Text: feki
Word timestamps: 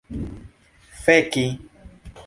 feki 1.03 1.45